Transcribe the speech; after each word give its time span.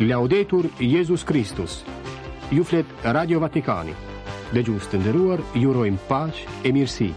Laudetur 0.00 0.68
Jezus 0.80 1.24
Kristus 1.24 1.84
Ju 2.50 2.64
flet 2.64 2.86
Radio 3.04 3.40
Vatikani 3.42 3.92
Dhe 4.56 4.62
gjusë 4.64 4.88
të 4.94 5.00
ndëruar, 5.02 5.42
jurojmë 5.60 6.00
pash 6.08 6.40
e 6.64 6.72
mirësi 6.72 7.08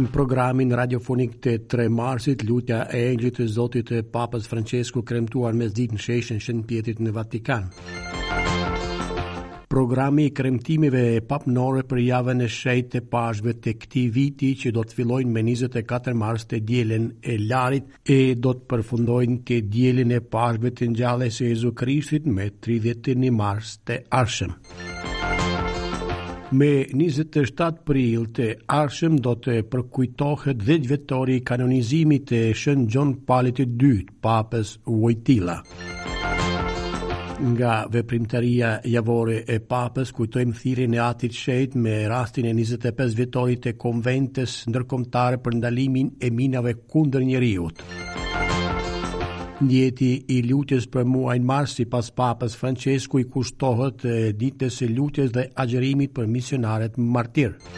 Në 0.00 0.06
programin 0.14 0.72
radiofonik 0.74 1.36
të 1.44 1.54
3 1.74 1.86
marsit, 1.92 2.46
lutja 2.48 2.86
e 2.96 3.02
englit 3.12 3.36
të 3.42 3.50
zotit 3.60 3.92
e 3.92 4.00
papës 4.16 4.48
Francesku 4.50 5.04
kremtuar 5.06 5.52
me 5.54 5.68
zdit 5.68 5.92
në 5.92 6.00
sheshen 6.08 6.40
shën 6.42 6.64
pjetit 6.66 7.04
në 7.04 7.12
Vatikan. 7.14 7.68
Programi 9.74 10.26
i 10.26 10.30
kremtimive 10.34 11.00
e 11.18 11.22
papnore 11.26 11.80
për 11.90 11.98
javën 11.98 12.44
e 12.44 12.46
shejtë 12.56 12.90
të 12.92 13.00
pashve 13.10 13.54
të 13.58 13.72
këti 13.82 14.02
viti 14.14 14.50
që 14.60 14.70
do 14.76 14.84
të 14.86 14.94
fillojnë 15.00 15.32
me 15.34 15.42
24 15.48 16.14
mars 16.20 16.44
të 16.52 16.60
djelen 16.68 17.08
e 17.18 17.34
larit 17.50 17.88
e 18.16 18.18
do 18.46 18.52
të 18.54 18.68
përfundojnë 18.70 19.40
të 19.48 19.58
djelen 19.74 20.12
e 20.14 20.20
pashve 20.34 20.70
të 20.78 20.86
njale 20.92 21.26
se 21.34 21.48
Jezu 21.48 21.72
Krishtit 21.80 22.28
me 22.36 22.46
31 22.68 23.32
mars 23.40 23.72
të 23.82 23.98
arshëm. 24.20 24.54
Me 26.54 26.70
27 26.94 27.82
prill 27.90 28.30
të 28.38 28.48
arshëm 28.78 29.18
do 29.26 29.34
të 29.48 29.56
përkujtohet 29.74 30.62
dhe 30.68 30.78
gjvetori 30.86 31.40
kanonizimit 31.50 32.30
e 32.30 32.44
shën 32.62 32.86
John 32.94 33.16
Palit 33.26 33.58
II, 33.66 34.06
papës 34.22 34.76
Vojtila. 34.86 35.58
Vojtila 35.66 35.93
nga 37.52 37.86
veprimtaria 37.90 38.80
javore 38.88 39.42
e 39.44 39.58
papës, 39.60 40.12
kujtojmë 40.16 40.56
thirin 40.60 40.94
e 40.96 41.00
atit 41.02 41.36
shejt 41.36 41.74
me 41.76 41.96
rastin 42.08 42.46
e 42.48 42.52
25 42.56 43.12
vitorit 43.20 43.68
e 43.68 43.74
konventes 43.80 44.62
nërkomtare 44.70 45.40
për 45.44 45.58
ndalimin 45.60 46.14
e 46.20 46.30
minave 46.30 46.74
kundër 46.94 47.26
njeriut. 47.28 47.84
Njeti 49.64 50.12
i 50.34 50.40
lutjes 50.48 50.88
për 50.90 51.04
muajin 51.06 51.44
mars 51.46 51.76
sipas 51.78 52.10
Papës 52.12 52.56
Francesku 52.60 53.20
i 53.22 53.28
kushtohet 53.30 54.02
ditës 54.40 54.80
së 54.82 54.88
lutjes 54.90 55.30
dhe 55.32 55.46
agjerimit 55.64 56.12
për 56.16 56.26
misionaret 56.28 56.98
martirë. 56.98 57.74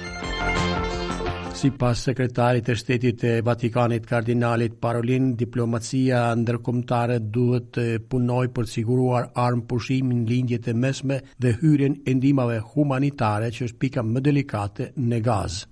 Si 1.57 1.71
pas 1.71 1.97
sekretarit 2.03 2.69
e 2.69 2.75
shtetit 2.77 3.23
e 3.25 3.41
Vatikanit 3.41 4.05
kardinalit 4.11 4.75
Parolin, 4.83 5.31
diplomacia 5.41 6.19
ndërkomtare 6.37 7.17
duhet 7.33 7.71
të 7.79 7.85
punoj 8.13 8.43
për 8.59 8.69
siguruar 8.75 9.31
armë 9.47 9.65
përshimin 9.73 10.21
lindjet 10.29 10.69
e 10.69 10.75
mesme 10.83 11.17
dhe 11.41 11.55
hyrjen 11.63 11.95
e 12.07 12.15
humanitare 12.75 13.49
që 13.57 13.65
është 13.71 13.79
pika 13.87 14.03
më 14.11 14.21
delikate 14.29 14.91
në 15.07 15.21
gazë. 15.29 15.67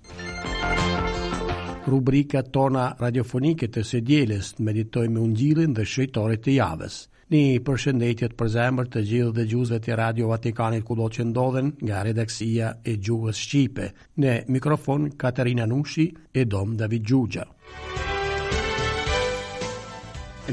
Rubrika 1.93 2.43
tona 2.57 2.87
radiofonike 3.05 3.69
të 3.75 3.85
sedjeles 3.91 4.55
meditoj 4.61 5.07
me 5.09 5.21
ungjilin 5.29 5.75
dhe 5.77 5.85
shëjtore 5.85 6.41
të 6.47 6.51
javës. 6.61 7.03
Një 7.33 7.61
përshëndetje 7.65 8.29
të 8.31 8.37
përzemërt 8.41 8.91
të 8.95 9.03
gjithë 9.09 9.31
dhe 9.39 9.45
gjuzve 9.53 9.79
të 9.85 9.97
Radio 9.97 10.27
Vatikanit 10.29 10.91
do 11.01 11.07
që 11.17 11.25
ndodhen 11.31 11.71
nga 11.89 12.03
redaksia 12.05 12.75
e 12.85 12.97
gjuhës 12.99 13.41
shqipe. 13.47 13.89
Në 14.21 14.35
mikrofon 14.49 15.11
Katarina 15.17 15.65
Nushi 15.67 16.11
e 16.35 16.45
Dom 16.45 16.77
David 16.77 17.03
Gjugja. 17.09 17.47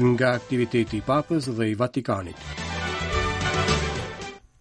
Nga 0.00 0.30
aktiviteti 0.32 0.96
i 1.02 1.04
Papës 1.04 1.50
dhe 1.52 1.68
i 1.68 1.74
Vatikanit. 1.74 2.51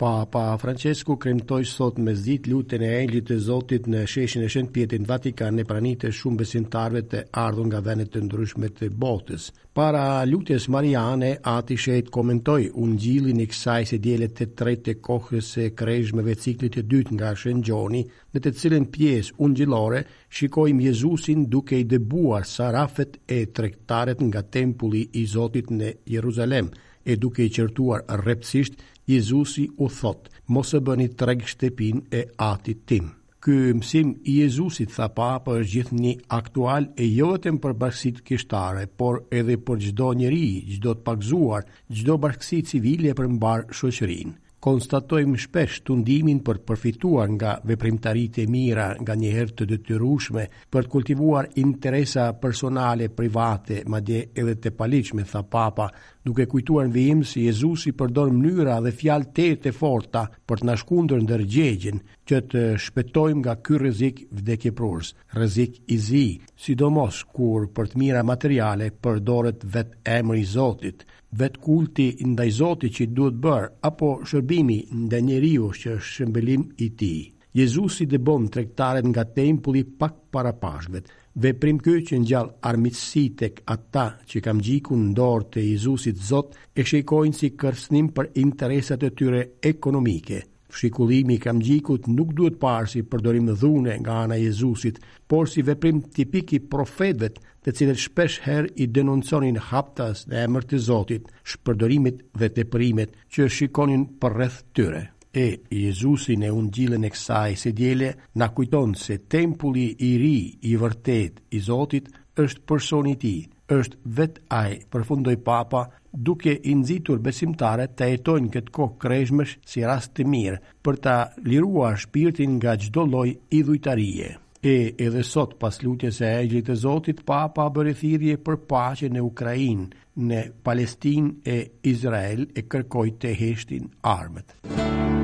Pa, 0.02 0.26
pa, 0.26 0.56
Francesku 0.58 1.14
kremtoj 1.22 1.62
sot 1.70 2.00
me 2.02 2.16
zdit 2.18 2.48
lutën 2.50 2.82
e 2.82 2.88
englit 3.04 3.28
të 3.30 3.36
zotit 3.46 3.86
në 3.94 4.00
sheshin 4.10 4.42
e 4.42 4.50
shën 4.50 4.70
pjetin 4.74 5.06
Vatikan 5.12 5.54
në 5.60 5.66
pranit 5.70 6.06
e 6.10 6.12
shumë 6.20 6.40
besimtarve 6.40 7.04
të 7.12 7.20
ardhën 7.44 7.70
nga 7.70 7.82
venet 7.86 8.10
të 8.16 8.24
ndryshme 8.26 8.72
të 8.80 8.90
botës. 9.06 9.46
Para 9.78 10.04
lutjes 10.26 10.66
Mariane, 10.74 11.30
ati 11.54 11.78
shet 11.86 12.10
komentoj 12.18 12.64
unë 12.82 12.98
gjilin 13.06 13.44
i 13.46 13.48
kësaj 13.54 13.86
se 13.92 14.02
djele 14.02 14.32
të 14.34 14.50
tret 14.58 14.90
e 14.90 14.98
kohës 15.08 15.52
e 15.68 15.70
krejshmeve 15.78 16.36
ciklit 16.48 16.82
e 16.82 16.88
dyt 16.96 17.14
nga 17.20 17.36
shën 17.38 17.62
gjoni, 17.70 18.02
në 18.34 18.42
të 18.44 18.56
cilën 18.64 18.90
pjesë 18.98 19.38
unë 19.46 19.58
gjilore, 19.62 20.02
shikojmë 20.40 20.88
Jezusin 20.90 21.46
duke 21.54 21.78
i 21.78 21.86
debuar 21.94 22.50
sarafet 22.58 23.22
e 23.38 23.44
trektaret 23.54 24.26
nga 24.30 24.42
tempulli 24.42 25.06
i 25.22 25.28
zotit 25.38 25.70
në 25.70 25.94
Jeruzalem, 26.18 26.72
e 27.04 27.16
duke 27.18 27.44
i 27.46 27.50
qërtuar 27.52 28.04
repsisht, 28.26 28.78
Jezusi 29.10 29.66
u 29.82 29.88
thot, 29.92 30.28
mos 30.54 30.76
e 30.78 30.82
bëni 30.86 31.10
treg 31.18 31.42
shtepin 31.50 32.04
e 32.14 32.26
atit 32.46 32.86
tim. 32.88 33.10
Ky 33.42 33.74
mësim 33.74 34.12
i 34.30 34.36
Jezusit 34.44 34.94
tha 34.94 35.08
papa 35.18 35.56
është 35.58 35.72
gjithë 35.74 35.96
një 36.00 36.12
aktual 36.38 36.86
e 37.02 37.08
jo 37.10 37.32
vetëm 37.34 37.58
për 37.64 37.74
bashkësit 37.82 38.20
kishtare, 38.30 38.86
por 38.86 39.24
edhe 39.34 39.58
për 39.66 39.82
gjdo 39.88 40.12
njëri, 40.20 40.46
gjdo 40.76 40.94
të 41.00 41.06
pakzuar, 41.10 41.66
gjdo 41.90 42.20
bashkësi 42.22 42.62
civile 42.70 43.18
për 43.18 43.34
mbarë 43.40 43.78
shoqërin. 43.82 44.38
Konstatojmë 44.62 45.40
shpesh 45.42 45.80
të 45.88 45.96
ndimin 46.04 46.44
për 46.46 46.60
përfituar 46.70 47.32
nga 47.34 47.56
veprimtarit 47.66 48.38
e 48.44 48.46
mira 48.46 48.92
nga 49.02 49.16
njëherë 49.18 49.56
të 49.58 49.66
dëtyrushme 49.72 50.44
për 50.72 50.86
të 50.86 50.92
kultivuar 50.94 51.48
interesa 51.58 52.28
personale, 52.38 53.10
private, 53.10 53.82
madje 53.90 54.28
edhe 54.38 54.54
të 54.62 54.76
paliqme, 54.78 55.26
tha 55.32 55.42
papa, 55.42 55.90
duke 56.28 56.46
kujtuar 56.52 56.86
në 56.90 56.94
vijim 56.94 57.22
si 57.26 57.46
Jezus 57.48 57.88
i 57.90 57.94
përdor 57.98 58.30
mënyra 58.38 58.76
dhe 58.86 58.92
fjalë 58.98 59.30
të 59.38 59.46
të 59.64 59.72
forta 59.78 60.22
për 60.50 60.62
të 60.62 60.68
nashkundër 60.70 61.22
në 61.24 61.30
dërgjegjin 61.32 62.02
që 62.32 62.42
të 62.52 62.62
shpetojmë 62.86 63.40
nga 63.42 63.56
ky 63.66 63.80
rrezik 63.82 64.22
vdekje 64.40 64.74
prurës, 64.78 65.10
rrezik 65.36 65.80
i 65.88 65.98
zi, 66.08 66.24
sidomos 66.66 67.24
kur 67.38 67.66
për 67.76 67.90
të 67.94 68.04
mira 68.04 68.22
materiale 68.34 68.92
përdoret 69.02 69.66
vet 69.76 69.98
emri 70.20 70.44
i 70.46 70.50
Zotit, 70.54 71.06
vet 71.42 71.58
kulti 71.66 72.10
ndaj 72.34 72.50
Zotit 72.60 72.98
që 73.00 73.10
duhet 73.18 73.42
bërë, 73.48 73.74
apo 73.90 74.12
shërbimi 74.30 74.80
ndaj 75.04 75.26
njeriu 75.32 75.74
që 75.82 75.94
është 75.98 76.14
shëmbëlim 76.16 76.70
i 76.86 76.92
tij. 77.02 77.20
Jezusi 77.54 78.06
dhe 78.08 78.18
bon 78.28 78.46
trektaret 78.54 79.04
nga 79.12 79.24
tempulli 79.38 79.84
pak 80.00 80.14
para 80.32 80.54
pashkvet. 80.64 81.10
Veprim 81.44 81.80
kjo 81.84 81.98
që 82.08 82.20
në 82.22 82.28
gjallë 82.30 82.54
armitsi 82.70 83.24
tek 83.42 83.60
ata 83.76 84.06
që 84.30 84.44
kam 84.46 84.62
gjiku 84.64 84.96
në 85.00 85.10
dorë 85.20 85.50
të 85.56 85.66
Jezusit 85.66 86.24
Zot 86.30 86.56
e 86.80 86.86
shikojnë 86.88 87.36
si 87.38 87.50
kërsnim 87.60 88.08
për 88.16 88.30
interesat 88.44 89.04
e 89.08 89.12
tyre 89.20 89.42
ekonomike. 89.72 90.42
Shikullimi 90.72 91.36
kam 91.44 91.60
gjikut 91.60 92.08
nuk 92.08 92.32
duhet 92.40 92.56
parë 92.62 92.92
si 92.94 93.04
përdorim 93.12 93.52
dhune 93.60 93.98
nga 94.00 94.20
ana 94.24 94.38
Jezusit, 94.40 95.02
por 95.28 95.52
si 95.52 95.66
veprim 95.68 96.00
tipik 96.16 96.56
i 96.56 96.62
profetve 96.74 97.34
të 97.36 97.76
cilët 97.76 98.00
shpesh 98.06 98.40
her 98.48 98.72
i 98.80 98.88
denonconin 98.88 99.60
haptas 99.74 100.24
dhe 100.32 100.40
emër 100.48 100.72
të 100.72 100.80
Zotit, 100.88 101.28
shpërdorimit 101.52 102.24
dhe 102.40 102.54
teprimet 102.62 103.20
që 103.36 103.52
shikonin 103.58 104.08
për 104.24 104.38
rreth 104.38 104.62
tyre 104.72 105.10
e 105.34 105.62
Jezusi 105.72 106.36
në 106.38 106.50
ungjilën 106.52 107.06
e 107.08 107.12
kësaj 107.14 107.56
se 107.64 107.72
djele, 107.78 108.12
na 108.36 108.50
kujton 108.56 108.94
se 109.00 109.18
tempulli 109.32 109.88
i 110.12 110.18
ri, 110.20 110.36
i 110.70 110.76
vërtet, 110.82 111.40
i 111.56 111.60
Zotit, 111.64 112.12
është 112.38 112.64
personi 112.68 113.16
ti, 113.22 113.34
është 113.72 113.98
vetë 114.18 114.44
ajë 114.56 114.80
përfundoj 114.92 115.38
papa, 115.46 115.86
duke 116.12 116.52
i 116.68 116.76
besimtare 117.24 117.88
të 117.96 118.06
etojnë 118.18 118.50
këtë 118.54 118.72
kohë 118.76 118.98
kreshmësh 119.00 119.56
si 119.72 119.84
rast 119.86 120.14
të 120.18 120.26
mirë 120.28 120.58
për 120.84 120.98
ta 121.06 121.16
liruar 121.46 121.96
shpirtin 121.98 122.56
nga 122.58 122.76
gjdo 122.76 123.06
loj 123.06 123.30
i 123.50 123.62
dhujtarije. 123.64 124.36
E 124.64 124.76
edhe 125.02 125.24
sot 125.26 125.56
pas 125.60 125.80
lutjes 125.84 126.20
e 126.22 126.26
egjit 126.44 126.68
të 126.68 126.76
Zotit, 126.84 127.24
papa 127.26 127.64
bërë 127.74 127.96
thirje 128.00 128.36
për 128.46 128.58
pache 128.70 129.10
në 129.10 129.20
Ukrajinë, 129.26 129.88
në 130.16 130.42
Palestinë 130.64 131.34
e 131.46 131.58
Izrael 131.88 132.46
e 132.56 132.68
kërkoj 132.70 133.10
të 133.22 133.32
heshtin 133.42 133.88
armët. 134.04 134.52
Muzikë 134.68 135.21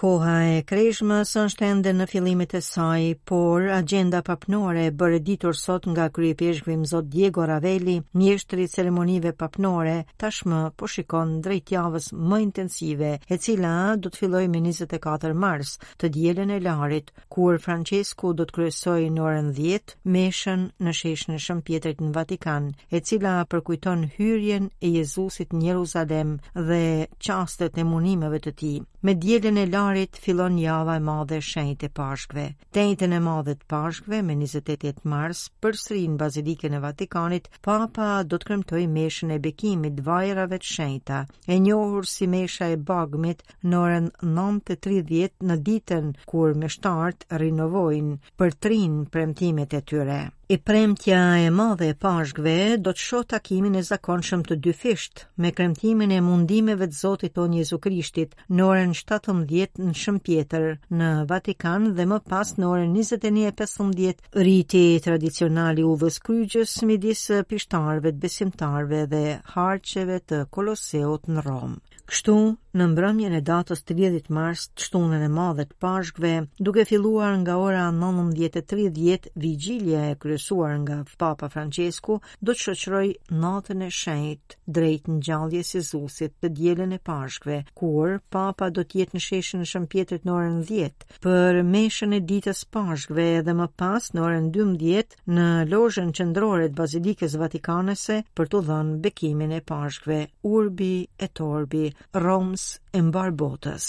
koha 0.00 0.34
e 0.56 0.60
kreshme 0.64 1.18
së 1.28 1.42
është 1.48 1.64
ende 1.68 1.90
në 1.92 2.04
filimit 2.08 2.54
e 2.56 2.60
saj, 2.64 3.02
por 3.28 3.66
agenda 3.78 4.22
papnore 4.24 4.86
bërë 4.96 5.18
ditur 5.26 5.56
sot 5.62 5.84
nga 5.92 6.06
krye 6.16 6.32
peshkvim 6.40 6.86
Zot 6.88 7.10
Diego 7.12 7.44
Raveli, 7.46 7.98
mjeshtri 8.16 8.64
ceremonive 8.72 9.34
papnore, 9.36 9.98
tashmë 10.16 10.60
po 10.80 10.88
shikon 10.88 11.34
drejt 11.44 11.74
javës 11.74 12.06
më 12.16 12.38
intensive, 12.46 13.10
e 13.28 13.36
cila 13.36 13.74
do 14.00 14.08
të 14.08 14.22
filloj 14.22 14.42
me 14.48 14.62
24 14.70 15.36
mars 15.42 15.74
të 16.00 16.08
djelen 16.16 16.54
e 16.56 16.62
larit, 16.64 17.12
kur 17.28 17.60
Francesku 17.60 18.32
do 18.32 18.48
të 18.48 18.56
kryesoj 18.56 19.02
në 19.12 19.26
orën 19.28 19.52
10, 19.60 19.96
meshen 20.16 20.64
në 20.80 20.96
shesh 20.96 21.26
në 21.28 21.36
shëm 21.44 21.60
pjetrit 21.68 22.00
në 22.00 22.14
Vatikan, 22.16 22.72
e 22.88 23.02
cila 23.04 23.42
përkujton 23.52 24.08
hyrjen 24.16 24.72
e 24.80 24.94
Jezusit 24.96 25.52
Jeruzalem 25.68 26.38
dhe 26.56 26.80
qastet 27.20 27.76
e 27.76 27.84
munimeve 27.84 28.40
të 28.48 28.56
ti. 28.62 28.72
Me 29.04 29.12
djelen 29.16 29.56
e 29.60 29.68
larit, 29.68 29.88
janarit 29.90 30.16
fillon 30.16 30.56
java 30.58 30.94
e 30.96 31.02
madhe 31.06 31.36
e 31.40 31.44
shenjtë 31.46 31.86
e 31.88 31.92
Pashkëve. 31.98 32.44
Tentën 32.76 33.14
e 33.16 33.18
madhe 33.24 33.54
të 33.58 33.66
Pashkëve 33.72 34.20
me 34.26 34.36
28 34.42 35.00
mars 35.12 35.40
përsëri 35.64 36.04
në 36.12 36.18
Bazilikën 36.22 36.76
e 36.78 36.80
Vatikanit, 36.86 37.48
Papa 37.68 38.08
do 38.30 38.38
të 38.38 38.48
kremtoj 38.50 38.84
meshën 38.94 39.34
e 39.36 39.40
bekimit 39.48 39.98
vajrave 40.08 40.60
të 40.62 40.70
shenjta, 40.74 41.20
e 41.52 41.58
njohur 41.66 42.06
si 42.12 42.26
mesha 42.36 42.70
e 42.76 42.80
bagmit 42.92 43.42
në 43.66 43.82
orën 43.82 44.08
9:30 44.38 45.48
në 45.50 45.58
ditën 45.70 46.12
kur 46.32 46.54
meshtarët 46.64 47.26
rinovojnë 47.42 48.18
për 48.38 48.58
trin 48.66 49.02
premtimet 49.16 49.74
e 49.74 49.82
tyre. 49.92 50.22
I 50.52 50.56
premtja 50.58 51.20
e 51.38 51.50
madhe 51.58 51.88
e 51.92 51.96
pashkve 52.02 52.52
do 52.86 52.90
të 52.94 53.02
shoh 53.08 53.26
takimin 53.32 53.76
e 53.78 53.82
zakonshëm 53.88 54.40
të 54.48 54.54
dy 54.64 54.72
fisht 54.78 55.20
me 55.44 55.52
kremtimin 55.58 56.14
e 56.16 56.18
mundimeve 56.28 56.88
të 56.90 56.98
Zotit 57.00 57.34
tonë 57.36 57.60
Jezu 57.60 57.78
Krishtit 57.84 58.34
në 58.58 58.64
orën 58.70 58.96
17 59.00 59.78
në 59.90 59.94
Shën 60.00 60.18
Pjetër 60.28 60.66
në 61.02 61.12
Vatikan 61.32 61.86
dhe 62.00 62.08
më 62.14 62.18
pas 62.32 62.50
në 62.58 62.66
orën 62.72 62.98
21:15 62.98 64.26
rriti 64.42 64.82
tradicionali 65.06 65.86
udhës 65.92 66.18
kryqës 66.26 66.74
midis 66.90 67.22
pishtarëve, 67.52 68.16
besimtarëve 68.26 69.04
dhe 69.14 69.24
harqeve 69.54 70.18
të 70.32 70.42
Koloseut 70.58 71.30
në 71.36 71.46
Rom. 71.50 71.78
Kështu, 72.10 72.32
në 72.78 72.86
mbrëmjën 72.90 73.32
e 73.38 73.38
datës 73.46 73.80
30 73.86 74.24
mars 74.34 74.64
të 74.74 74.82
shtunën 74.88 75.22
e 75.22 75.28
madhe 75.34 75.62
të 75.70 75.76
pashkve, 75.82 76.30
duke 76.68 76.82
filluar 76.88 77.36
nga 77.38 77.56
ora 77.62 77.84
19.30, 77.94 79.28
vigjilja 79.42 80.00
e 80.10 80.16
kryesuar 80.22 80.74
nga 80.82 80.96
Papa 81.20 81.46
Francesku, 81.52 82.16
do 82.42 82.50
të 82.54 82.60
shëqëroj 82.64 83.04
natën 83.44 83.84
e 83.86 83.90
shenjt 84.00 84.56
drejt 84.76 85.06
në 85.10 85.16
gjaldje 85.28 85.60
si 85.70 85.82
zusit 85.90 86.34
të 86.42 86.50
djelen 86.58 86.96
e 86.96 86.98
pashkve, 87.10 87.60
kur 87.78 88.16
Papa 88.34 88.70
do 88.74 88.82
të 88.84 89.00
jetë 89.02 89.16
në 89.18 89.22
sheshën 89.28 89.62
në 89.64 89.70
shëmpjetrit 89.74 90.26
në 90.26 90.34
orën 90.38 90.58
10, 90.72 91.06
për 91.28 91.60
meshën 91.70 92.18
e 92.18 92.20
ditës 92.32 92.64
pashkve 92.74 93.28
dhe 93.50 93.54
më 93.62 93.68
pas 93.82 94.10
në 94.14 94.24
orën 94.30 94.50
12 94.58 95.18
në 95.38 95.46
lojën 95.74 96.10
qëndrore 96.18 96.66
të 96.72 96.78
Bazilikës 96.82 97.38
Vatikanese 97.44 98.20
për 98.36 98.52
të 98.56 98.64
dhënë 98.72 98.98
bekimin 99.08 99.54
e 99.60 99.62
pashkve, 99.74 100.20
urbi 100.56 100.92
e 101.16 101.32
torbi, 101.40 101.86
Roms 102.22 102.78
e 102.92 103.00
mbar 103.02 103.32
botës. 103.40 103.84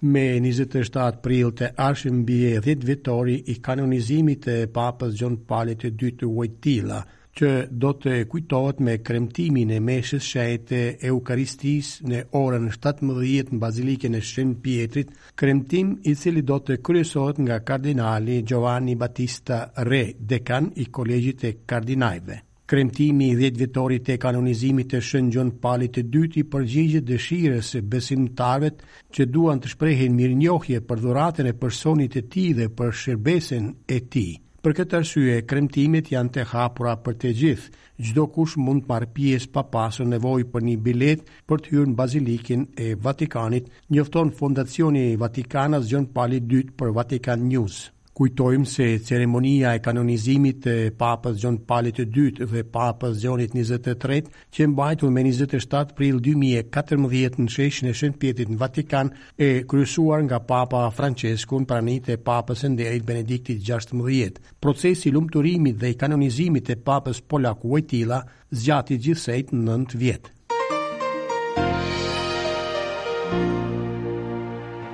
Me 0.00 0.22
27 0.40 1.20
prill 1.24 1.50
të 1.60 1.72
arshëm 1.86 2.22
bie 2.28 2.58
10 2.66 2.84
vjetori 2.88 3.34
i 3.52 3.58
kanonizimit 3.66 4.44
të 4.46 4.54
Papës 4.78 5.16
Gjon 5.20 5.36
Pali 5.50 5.74
të 5.76 5.90
II 6.00 6.12
të 6.22 6.28
Wojtila, 6.38 7.00
që 7.40 7.50
do 7.84 7.90
të 8.02 8.14
kujtohet 8.32 8.80
me 8.86 8.96
kremtimin 9.06 9.70
e 9.76 9.78
meshës 9.90 10.24
shajte 10.32 10.80
eukaristis 11.12 11.92
në 12.12 12.24
orën 12.40 12.66
17 12.78 13.52
në 13.52 13.58
Bazilikën 13.66 14.16
e 14.18 14.22
Shën 14.32 14.54
Pietrit, 14.64 15.12
kremtim 15.42 15.94
i 16.12 16.16
cili 16.22 16.42
do 16.42 16.58
të 16.58 16.80
kryesohet 16.88 17.38
nga 17.44 17.60
kardinali 17.72 18.40
Giovanni 18.42 18.96
Battista 19.04 19.60
Re, 19.90 20.02
dekan 20.34 20.72
i 20.76 20.86
Kolegjit 20.90 21.44
të 21.44 21.54
Kardinalëve. 21.74 22.42
Kremtimi 22.70 23.28
i 23.30 23.34
10 23.34 23.56
vjetorit 23.58 24.08
e 24.12 24.16
kanonizimit 24.22 24.92
të 24.92 24.98
Gjon 25.34 25.48
palit 25.62 25.96
të 25.96 26.04
dyti 26.16 26.38
i 26.44 26.46
përgjigje 26.52 27.00
dëshirës 27.08 27.70
së 27.74 27.80
besimtarëve 27.94 28.70
që 29.16 29.26
duan 29.26 29.58
të 29.60 29.70
shprehin 29.72 30.14
mirënjohje 30.20 30.78
për 30.88 31.02
dhuratën 31.02 31.50
e 31.50 31.54
personit 31.64 32.12
të 32.14 32.22
tij 32.32 32.48
dhe 32.58 32.68
për 32.78 32.94
shërbesën 33.02 33.66
e 33.96 33.98
tij. 34.12 34.30
Për 34.62 34.76
këtë 34.78 34.98
arsye, 35.00 35.40
kremtimet 35.50 36.12
janë 36.14 36.32
të 36.36 36.46
hapura 36.52 36.94
për 37.04 37.14
të 37.20 37.34
gjithë. 37.40 37.70
Çdo 38.06 38.28
kush 38.36 38.54
mund 38.64 38.84
të 38.86 38.90
marrë 38.92 39.10
pjesë 39.18 39.50
pa 39.54 39.66
pasur 39.74 40.06
nevojë 40.14 40.48
për 40.54 40.68
një 40.68 40.78
bilet 40.86 41.26
për 41.50 41.58
të 41.66 41.70
hyrë 41.74 41.90
në 41.90 41.98
Bazilikën 42.02 42.68
e 42.86 42.92
Vatikanit, 43.06 43.70
njofton 43.96 44.30
Fondacioni 44.38 45.06
Vatikanas 45.26 45.88
Gjon 45.90 46.06
Pali 46.14 46.38
II 46.46 46.70
për 46.78 46.94
Vatican 47.00 47.48
News. 47.50 47.88
Kujtojmë 48.18 48.66
se 48.68 48.86
ceremonia 49.06 49.74
e 49.76 49.80
kanonizimit 49.84 50.60
të 50.64 50.74
papës 50.98 51.36
Gjon 51.40 51.60
Palit 51.68 52.00
II 52.02 52.32
dhe 52.50 52.64
papës 52.74 53.20
Gjonit 53.22 53.52
23, 53.54 54.24
që 54.54 54.66
mbajtur 54.72 55.12
me 55.14 55.22
27 55.28 55.94
pril 55.98 56.18
2014 56.26 57.38
në 57.46 57.54
sheshën 57.54 57.90
e 57.90 57.94
Shën 58.00 58.16
Pjetit 58.20 58.50
në 58.50 58.58
Vatikan, 58.60 59.12
e 59.38 59.50
kryesuar 59.70 60.24
nga 60.26 60.40
papa 60.42 60.82
Francesku 60.96 61.62
në 61.62 61.70
pranit 61.70 62.10
e 62.10 62.18
papës 62.30 62.66
Enderit 62.66 63.06
Benediktit 63.08 63.62
16. 63.70 64.42
Procesi 64.60 65.14
lumëturimit 65.14 65.78
dhe 65.80 65.94
i 65.94 65.98
kanonizimit 66.02 66.66
të 66.68 66.80
papës 66.86 67.22
Polaku 67.30 67.76
Vojtila 67.76 68.20
zgjati 68.50 68.98
gjithsejt 69.06 69.54
në 69.54 69.62
9 69.86 69.98
vjetë. 70.02 70.36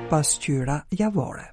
Pas 0.07 0.29
qyra 0.39 0.83
javore 0.95 1.49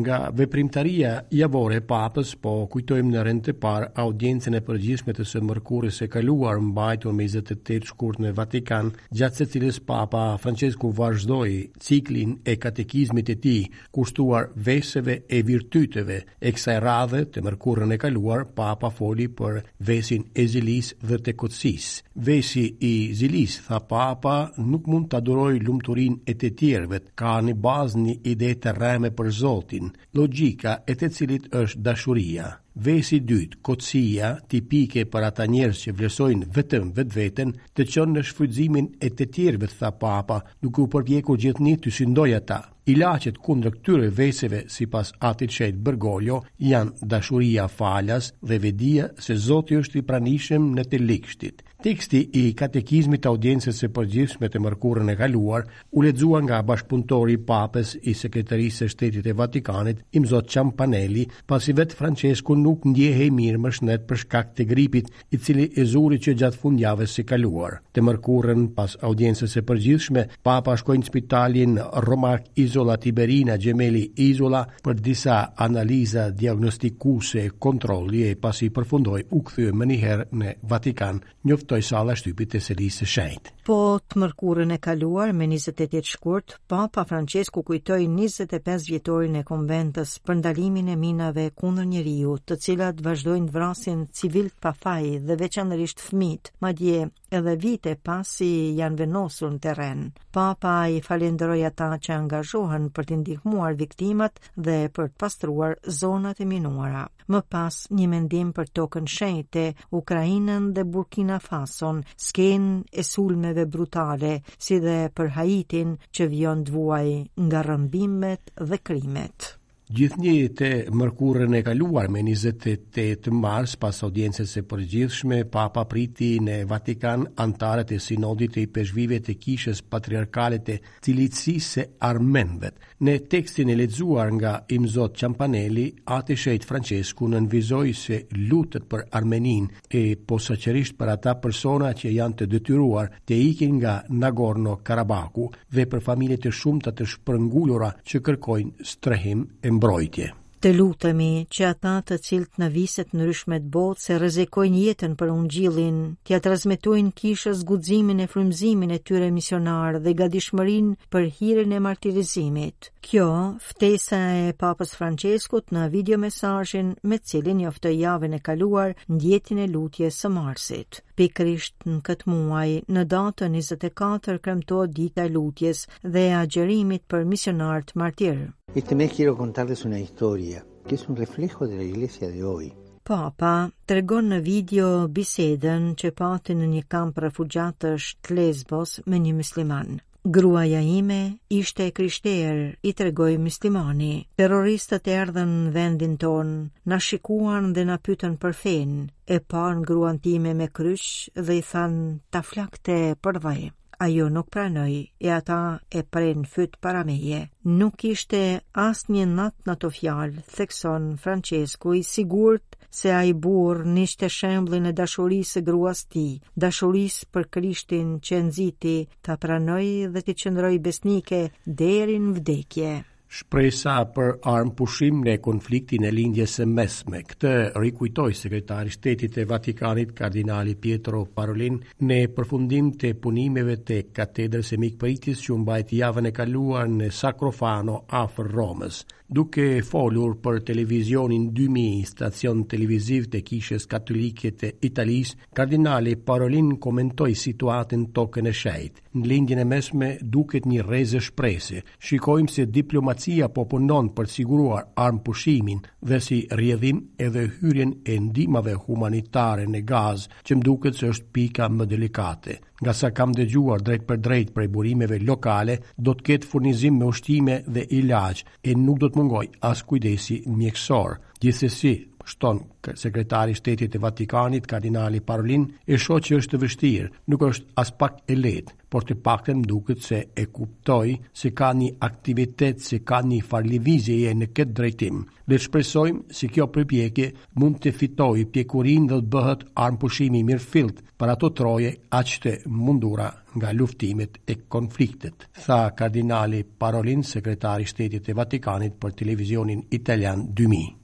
nga 0.00 0.18
veprimtaria 0.34 1.12
javore 1.30 1.80
e 1.80 1.84
papës, 1.88 2.34
po 2.42 2.52
kujtojmë 2.72 3.24
në 3.24 3.34
të 3.46 3.54
par 3.62 3.86
audiencën 4.00 4.54
e 4.58 4.62
përgjishme 4.66 5.14
të 5.16 5.26
së 5.30 5.42
mërkurës 5.48 6.00
e 6.04 6.08
kaluar 6.12 6.60
mbajtur 6.62 7.14
me 7.16 7.26
28 7.30 7.88
shkurt 7.92 8.20
në 8.22 8.32
Vatikan, 8.36 8.92
gjatë 9.16 9.36
se 9.40 9.46
cilës 9.54 9.80
papa 9.88 10.24
Francesku 10.42 10.90
vazhdoj 10.96 11.50
ciklin 11.86 12.36
e 12.44 12.56
katekizmit 12.62 13.30
e 13.30 13.36
ti, 13.44 13.56
kushtuar 13.94 14.50
veseve 14.66 15.20
e 15.36 15.40
virtyteve 15.48 16.20
e 16.40 16.54
kësaj 16.56 16.78
radhe 16.84 17.24
të 17.32 17.44
mërkurën 17.46 17.92
e 17.96 18.00
kaluar, 18.04 18.46
papa 18.58 18.90
foli 18.90 19.28
për 19.38 19.60
vesin 19.88 20.26
e 20.34 20.46
zilis 20.52 20.92
dhe 21.02 21.20
të 21.22 21.36
kotsis. 21.40 21.88
Vesi 22.16 22.66
i 22.88 22.94
zilis, 23.18 23.60
tha 23.66 23.80
papa, 23.90 24.36
nuk 24.58 24.88
mund 24.90 25.10
të 25.10 25.18
adoroj 25.20 25.54
lumëturin 25.60 26.20
e 26.30 26.34
të 26.34 26.52
tjerëve, 26.60 27.02
ka 27.18 27.38
një 27.46 27.56
bazë 27.64 28.02
një 28.06 28.16
ide 28.32 28.54
të 28.60 28.74
rreme 28.78 29.12
për 29.16 29.24
Zotin, 29.36 29.85
logjika 30.18 30.78
e 30.90 30.94
të 30.94 31.08
cilit 31.16 31.48
është 31.62 31.80
dashuria. 31.86 32.48
Vesi 32.86 33.18
dyt, 33.24 33.54
kocia, 33.64 34.34
tipike 34.52 35.06
për 35.12 35.26
ata 35.30 35.46
njerës 35.48 35.78
që 35.86 35.94
vlesojnë 35.98 36.48
vetëm 36.56 36.90
vetë 36.98 37.14
vetën, 37.16 37.54
të 37.76 37.86
qënë 37.94 38.16
në 38.18 38.24
shfrydzimin 38.30 38.88
e 39.06 39.10
të 39.16 39.28
tjerëve 39.36 39.70
të 39.72 39.78
tha 39.80 39.90
papa, 40.02 40.40
duke 40.62 40.82
u 40.84 40.88
përpjekur 40.94 41.40
gjithë 41.44 41.64
një 41.68 41.76
të 41.84 41.94
syndoj 42.00 42.30
ata. 42.40 42.60
Ilacet 42.94 43.38
kundrë 43.42 43.72
këtyre 43.78 44.10
veseve, 44.20 44.60
si 44.70 44.84
pas 44.92 45.08
atit 45.30 45.56
shetë 45.56 45.80
bërgoljo, 45.88 46.36
janë 46.68 47.08
dashuria 47.14 47.64
falas 47.78 48.28
dhe 48.42 48.60
vedia 48.62 49.08
se 49.24 49.34
Zotë 49.48 49.78
është 49.80 49.98
i 50.02 50.06
pranishem 50.12 50.68
në 50.76 50.84
të 50.90 51.00
likështit 51.08 51.64
Teksti 51.86 52.20
i 52.40 52.40
katekizmit 52.58 53.20
të 53.22 53.28
audiencës 53.30 53.78
e 53.86 53.88
përgjithshme 53.94 54.48
të 54.50 54.58
mërkurën 54.64 55.12
e 55.12 55.14
kaluar 55.20 55.68
u 55.94 56.02
lexua 56.02 56.40
nga 56.42 56.56
bashkëpunëtori 56.66 57.36
i 57.36 57.40
Papës 57.50 57.92
i 58.10 58.14
Sekretarisë 58.20 58.80
së 58.88 58.88
Shtetit 58.90 59.22
të 59.28 59.34
Vatikanit, 59.38 60.00
imzot 60.18 60.48
Zot 60.48 60.50
Champanelli, 60.50 61.22
pasi 61.46 61.74
vet 61.78 61.94
Francesco 61.94 62.56
nuk 62.58 62.88
ndjehej 62.90 63.28
mirë 63.30 63.60
më 63.62 63.72
shnet 63.78 64.06
për 64.08 64.20
shkak 64.24 64.50
të 64.58 64.66
gripit, 64.72 65.10
i 65.30 65.38
cili 65.38 65.68
e 65.78 65.84
zuri 65.92 66.18
që 66.26 66.34
gjatë 66.40 66.60
fundjavës 66.64 67.14
së 67.20 67.24
kaluar. 67.30 67.78
Të 67.94 68.02
mërkurën 68.08 68.66
pas 68.74 68.96
audiencës 69.06 69.54
së 69.56 69.62
përgjithshme, 69.70 70.26
Papa 70.42 70.74
shkoi 70.82 70.98
në 70.98 71.06
spitalin 71.10 71.78
Roma 72.02 72.34
Isola 72.64 72.98
Tiberina 72.98 73.54
Gemelli 73.62 74.08
Isola 74.26 74.64
për 74.82 74.98
disa 75.06 75.38
analiza 75.54 76.30
diagnostikuese 76.34 77.46
e 77.46 77.54
kontrolli 77.68 78.26
e 78.26 78.34
pasi 78.42 78.72
përfundoi 78.74 79.22
u 79.38 79.44
kthye 79.46 79.70
më 79.70 79.90
një 79.92 80.02
herë 80.02 80.28
në 80.42 80.56
Vatikan. 80.74 81.22
Njoft 81.46 81.70
shkoj 81.76 81.84
salla 81.86 82.14
shtypit 82.16 82.48
të 82.54 82.60
selis 82.60 82.96
së 83.02 83.24
Po 83.66 83.98
të 84.08 84.20
mërkurën 84.22 84.70
e 84.74 84.78
kaluar 84.78 85.32
me 85.32 85.46
28 85.46 86.02
shkurt, 86.06 86.54
Papa 86.68 87.04
Francesku 87.04 87.62
kujtoj 87.62 87.98
25 88.08 88.88
vjetorin 88.90 89.36
e 89.36 89.42
konventës 89.44 90.14
për 90.24 90.34
ndalimin 90.38 90.88
e 90.88 90.96
minave 90.96 91.50
kundër 91.54 91.86
njeriu, 91.90 92.38
të 92.46 92.56
cilat 92.64 93.00
vazhdojnë 93.02 93.48
të 93.48 93.52
vrasin 93.58 94.06
civil 94.16 94.48
të 94.50 94.60
pafaj 94.66 95.02
dhe 95.28 95.36
veçanërisht 95.42 96.00
fëmit, 96.06 96.52
ma 96.60 96.72
dje 96.72 97.06
edhe 97.36 97.56
vite 97.56 97.96
pasi 98.04 98.50
janë 98.80 98.98
venosur 99.02 99.50
në 99.52 99.60
teren. 99.66 100.06
Papa 100.32 100.78
i 100.94 101.02
falenderoj 101.04 101.60
ata 101.68 101.90
që 101.98 102.16
angazhohen 102.20 102.88
për 102.90 103.10
të 103.10 103.20
ndihmuar 103.24 103.74
viktimat 103.82 104.40
dhe 104.56 104.78
për 104.96 105.12
të 105.12 105.18
pastruar 105.24 105.76
zonat 106.02 106.40
e 106.40 106.46
minuara 106.54 107.06
më 107.34 107.38
pas 107.52 107.76
një 107.98 108.06
mendim 108.12 108.50
për 108.56 108.68
tokën 108.78 109.06
shejte, 109.16 109.64
Ukrajinën 110.00 110.68
dhe 110.76 110.84
Burkina 110.92 111.38
Fason, 111.46 112.00
sken 112.26 112.66
e 113.02 113.06
sulmeve 113.12 113.64
brutale, 113.74 114.32
si 114.66 114.78
dhe 114.86 114.98
për 115.18 115.30
Haitin 115.38 115.94
që 116.16 116.30
vjon 116.34 116.64
dvuaj 116.70 117.08
nga 117.48 117.60
rëmbimet 117.70 118.52
dhe 118.72 118.82
krimet. 118.90 119.54
Gjithë 119.86 120.18
një 120.18 120.30
të 120.58 120.68
mërkurën 120.98 121.52
e 121.54 121.60
kaluar 121.62 122.08
me 122.10 122.18
28 122.26 123.28
mars 123.30 123.76
pas 123.78 123.98
audiencës 124.02 124.54
e 124.58 124.62
përgjithshme, 124.66 125.36
papa 125.46 125.84
priti 125.86 126.32
në 126.42 126.56
Vatikan 126.66 127.22
antarët 127.38 127.92
e 127.94 128.00
sinodit 128.02 128.56
e 128.58 128.64
i 128.64 128.66
peshvive 128.74 129.20
të 129.22 129.36
kishës 129.44 129.84
patriarkale 129.86 130.58
të 130.66 130.76
cilitsi 131.06 131.54
se 131.62 131.84
armenvet. 132.08 132.80
Në 133.06 133.14
tekstin 133.30 133.70
e 133.70 133.76
ledzuar 133.78 134.32
nga 134.40 134.56
imzot 134.74 135.14
qampaneli, 135.20 135.86
atë 136.16 136.38
shëjt 136.42 136.66
Francesku 136.66 137.28
në 137.30 137.36
nënvizoj 137.44 137.94
se 138.00 138.18
lutët 138.40 138.88
për 138.90 139.06
armenin 139.20 139.70
e 139.86 140.02
posaqerisht 140.18 140.98
për 140.98 141.14
ata 141.14 141.36
persona 141.44 141.92
që 141.94 142.10
janë 142.16 142.40
të 142.42 142.50
dëtyruar 142.56 143.14
të 143.22 143.38
ikin 143.52 143.78
nga 143.78 143.94
Nagorno-Karabaku 144.10 145.46
dhe 145.76 145.86
për 145.86 146.04
familje 146.10 146.42
të 146.48 146.54
shumë 146.64 146.88
të 146.88 146.96
të 146.98 147.08
shpërngullura 147.14 147.92
që 148.02 148.24
kërkojnë 148.26 148.90
strehim 148.96 149.46
e 149.62 149.74
mbrojtje. 149.76 150.32
Të 150.64 150.70
lutemi 150.72 151.26
që 151.52 151.64
ata 151.68 151.90
të 152.08 152.16
cilët 152.26 152.58
në 152.62 152.68
viset 152.74 153.10
në 153.14 153.26
ryshmet 153.28 153.64
botë 153.74 154.02
se 154.04 154.16
rëzekojnë 154.22 154.84
jetën 154.86 155.14
për 155.20 155.30
unë 155.34 155.50
gjilin, 155.52 155.98
tja 156.26 156.40
transmitojnë 156.46 157.12
kishës 157.20 157.60
guzimin 157.68 158.24
e 158.24 158.28
frymëzimin 158.32 158.94
e 158.96 158.98
tyre 159.08 159.28
misionar 159.36 160.00
dhe 160.06 160.14
gadishmërin 160.22 160.88
për 161.12 161.28
hirën 161.38 161.74
e 161.76 161.80
martirizimit. 161.88 162.90
Kjo, 163.06 163.28
ftesa 163.68 164.22
e 164.40 164.48
papës 164.64 164.96
Franceskut 164.98 165.76
në 165.76 165.86
videomesazhin 165.96 166.94
me 167.12 167.20
cilin 167.28 167.60
njoftoi 167.62 167.94
javën 168.00 168.38
e 168.40 168.44
kaluar 168.50 168.96
në 169.12 169.42
e 169.66 169.68
lutje 169.76 170.10
së 170.20 170.32
marsit. 170.38 171.05
Pikrisht 171.16 171.86
në 171.88 171.94
këtë 172.06 172.26
muaj, 172.30 172.70
në 172.94 173.02
datën 173.12 173.54
24 173.58 174.34
kremto 174.46 174.80
dita 174.98 175.24
lutjes 175.36 175.80
dhe 176.16 176.24
agjerimit 176.40 177.06
për 177.14 177.24
misionartë 177.30 177.96
martirë. 178.02 178.48
E 178.76 178.80
të 178.84 178.98
me 179.00 179.06
kjero 179.14 179.32
kontarës 179.38 179.86
una 179.88 179.96
historia, 180.02 180.60
kjes 180.90 181.06
un 181.08 181.16
reflejo 181.22 181.70
dhe 181.70 181.78
la 181.80 181.86
iglesia 181.86 182.28
dhe 182.34 182.44
oj. 182.52 182.68
Papa 183.12 183.54
tregon 183.88 184.28
në 184.34 184.42
video 184.50 184.90
bisedën 185.20 185.88
që 186.02 186.12
pati 186.20 186.58
në 186.60 186.68
një 186.74 186.84
kamp 186.96 187.24
refugjatësh 187.24 188.10
të 188.20 188.36
Lesbos 188.42 188.98
me 189.08 189.22
një 189.28 189.34
musliman. 189.40 189.96
Gruaja 190.28 190.80
ime 190.82 191.38
ishte 191.54 191.84
e 191.86 191.92
krishterë, 191.94 192.62
i 192.82 192.92
tregoi 192.98 193.36
Mistimani. 193.38 194.24
Terroristët 194.40 195.06
erdhën 195.14 195.52
në 195.66 195.70
vendin 195.76 196.16
ton, 196.18 196.48
na 196.84 196.98
shikuan 196.98 197.68
dhe 197.76 197.84
na 197.86 197.94
pyetën 198.02 198.34
për 198.42 198.56
fen. 198.62 198.96
E 199.34 199.38
pan 199.38 199.84
gruan 199.86 200.18
time 200.24 200.54
me 200.58 200.66
kryq 200.66 201.38
dhe 201.38 201.60
i 201.60 201.62
than 201.68 201.94
ta 202.32 202.42
flakte 202.42 202.98
për 203.22 203.38
vaj. 203.46 203.62
Ajo 204.02 204.26
nuk 204.28 204.50
pranoi 204.52 204.98
e 205.26 205.30
ata 205.36 205.60
e 205.88 206.02
pren 206.02 206.42
fyt 206.56 206.74
para 206.82 207.04
meje. 207.08 207.44
Nuk 207.78 207.94
kishte 208.02 208.42
asnjë 208.88 209.28
nat 209.38 209.54
në 209.66 209.78
to 209.84 209.92
fjalë, 210.00 210.42
thekson 210.58 211.06
Francesco 211.22 211.94
i 211.94 212.02
sigurt 212.04 212.75
se 212.94 213.10
a 213.12 213.22
i 213.30 213.32
burë 213.46 213.86
nishte 213.96 214.28
shemblin 214.36 214.86
e 214.90 214.92
dashurisë 215.00 215.58
e 215.60 215.66
gruas 215.68 216.02
ti, 216.14 216.24
dashurisë 216.64 217.28
për 217.36 217.48
krishtin 217.56 218.14
që 218.28 218.40
nëziti 218.48 218.94
të 219.28 219.38
pranoj 219.46 219.84
dhe 220.16 220.24
të 220.28 220.36
qëndroj 220.44 220.74
besnike 220.88 221.42
derin 221.82 222.32
vdekje. 222.38 222.94
Shpresa 223.28 223.96
për 224.16 224.36
armë 224.48 224.72
pushim 224.78 225.18
në 225.26 225.34
konfliktin 225.42 226.04
e 226.06 226.12
lindjes 226.14 226.52
së 226.60 226.66
mesme. 226.70 227.24
Këtë 227.26 227.52
rikujtoi 227.74 228.34
sekretari 228.38 228.92
i 228.92 228.94
shtetit 228.94 229.38
e 229.38 229.44
Vatikanit, 229.50 230.12
kardinali 230.16 230.76
Pietro 230.76 231.24
Parolin, 231.36 231.80
në 232.00 232.20
përfundim 232.36 232.92
të 233.00 233.10
punimeve 233.24 233.80
të 233.82 233.98
katedrës 234.14 234.70
e 234.72 234.78
mikpritjes 234.84 235.42
që 235.48 235.58
mbajt 235.64 235.94
javën 235.98 236.30
e 236.30 236.34
kaluar 236.38 236.86
në 236.88 237.10
sakrofano 237.18 238.04
afër 238.22 238.52
Romës. 238.54 239.02
Duke 239.26 239.80
folur 239.82 240.36
për 240.38 240.60
televizionin 240.68 241.48
2000 241.50 242.06
stacion 242.06 242.60
televiziv 242.70 243.24
të 243.32 243.40
kishës 243.48 243.88
katolike 243.90 244.52
të 244.54 244.70
Italisë, 244.86 245.40
kardinali 245.58 246.12
Parolin 246.22 246.76
komentoi 246.78 247.32
situatën 247.40 248.04
tokën 248.14 248.46
e 248.46 248.54
shejt. 248.54 249.02
Në 249.18 249.26
lindjen 249.32 249.58
e 249.58 249.64
mesme 249.66 250.12
duket 250.22 250.68
një 250.70 250.86
rrezë 250.86 251.24
shprese. 251.30 251.82
Shikojmë 252.06 252.54
se 252.54 252.68
diplomatikës 252.70 253.15
farmacia 253.16 253.48
po 253.48 253.64
punon 253.70 254.08
për 254.16 254.26
siguruar 254.28 254.84
armë 255.00 255.22
pushimin 255.24 255.80
dhe 256.08 256.18
si 256.20 256.38
rjedhim 256.58 256.98
edhe 257.26 257.46
hyrjen 257.60 257.94
e 258.12 258.18
ndimave 258.20 258.74
humanitare 258.84 259.64
në 259.70 259.80
gaz 259.88 260.26
që 260.46 260.56
mduket 260.58 260.94
se 260.98 261.08
është 261.08 261.30
pika 261.32 261.68
më 261.72 261.84
delikate. 261.88 262.58
Nga 262.82 262.92
sa 262.92 263.08
kam 263.10 263.32
dhe 263.32 263.46
gjuar 263.48 263.80
drejt 263.82 264.04
për 264.08 264.18
drejt 264.20 264.50
për 264.54 264.62
e 264.64 264.68
burimeve 264.74 265.18
lokale, 265.26 265.78
do 265.96 266.12
të 266.14 266.22
ketë 266.26 266.46
furnizim 266.50 266.94
me 266.98 267.06
ushtime 267.12 267.60
dhe 267.74 267.86
ilaq 267.98 268.44
e 268.62 268.70
nuk 268.76 268.98
do 269.00 269.08
të 269.08 269.18
mungoj 269.18 269.46
as 269.70 269.82
kujdesi 269.88 270.42
mjekësor. 270.46 271.16
Gjithsesi, 271.40 271.92
shton 272.26 272.60
sekretari 272.94 273.54
i 273.54 273.58
shtetit 273.58 273.92
të 273.94 274.00
Vatikanit, 274.02 274.64
kardinali 274.70 275.20
Parolin, 275.22 275.66
e 275.86 275.98
shoh 275.98 276.18
që 276.22 276.38
është 276.40 276.58
vështirë, 276.62 277.10
nuk 277.30 277.44
është 277.48 277.68
as 277.82 277.92
pak 278.00 278.18
e 278.26 278.36
lehtë, 278.38 278.74
por 278.90 279.04
të 279.06 279.16
paktën 279.26 279.62
duket 279.70 280.02
se 280.06 280.18
e 280.42 280.46
kuptoi 280.54 281.14
se 281.40 281.50
ka 281.58 281.68
një 281.78 281.90
aktivitet, 282.08 282.82
se 282.88 283.00
ka 283.10 283.20
një 283.30 283.40
farlivizje 283.50 284.34
në 284.40 284.48
këtë 284.56 284.76
drejtim. 284.80 285.22
Le 285.50 285.58
shpresojmë 285.62 286.26
se 286.36 286.40
si 286.46 286.50
kjo 286.54 286.66
përpjekje 286.74 287.28
mund 287.62 287.78
të 287.82 287.92
fitojë 288.00 288.46
pjekurin 288.54 289.06
dhe 289.10 289.20
të 289.22 289.30
bëhet 289.34 289.64
armë 289.86 290.00
pushimi 290.04 290.42
mirëfillt 290.48 291.02
për 291.18 291.32
ato 291.34 291.50
troje 291.58 291.92
aq 292.20 292.32
të 292.46 292.54
mundura 292.82 293.28
nga 293.56 293.70
luftimet 293.72 294.42
e 294.52 294.58
konfliktet, 294.74 295.46
tha 295.66 295.80
kardinali 295.98 296.62
Parolin, 296.80 297.22
sekretari 297.24 297.82
i 297.86 297.90
shtetit 297.92 298.26
të 298.28 298.34
Vatikanit 298.40 298.98
për 299.00 299.16
televizionin 299.22 299.82
italian 300.00 300.46
2000. 300.62 300.94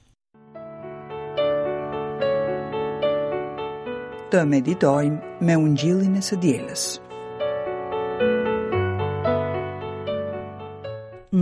të 4.33 4.41
meditojmë 4.49 5.41
me 5.47 5.55
ungjillin 5.61 6.15
e 6.17 6.21
së 6.25 6.37
dielës. 6.43 6.85